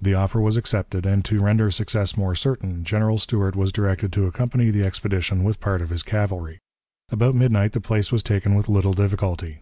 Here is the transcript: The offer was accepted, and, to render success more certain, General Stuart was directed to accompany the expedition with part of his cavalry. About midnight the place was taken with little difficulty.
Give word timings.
The 0.00 0.14
offer 0.14 0.40
was 0.40 0.56
accepted, 0.56 1.04
and, 1.04 1.22
to 1.26 1.38
render 1.42 1.70
success 1.70 2.16
more 2.16 2.34
certain, 2.34 2.82
General 2.82 3.18
Stuart 3.18 3.54
was 3.54 3.72
directed 3.72 4.10
to 4.14 4.24
accompany 4.26 4.70
the 4.70 4.82
expedition 4.82 5.44
with 5.44 5.60
part 5.60 5.82
of 5.82 5.90
his 5.90 6.02
cavalry. 6.02 6.60
About 7.10 7.34
midnight 7.34 7.72
the 7.72 7.80
place 7.82 8.10
was 8.10 8.22
taken 8.22 8.54
with 8.54 8.70
little 8.70 8.94
difficulty. 8.94 9.60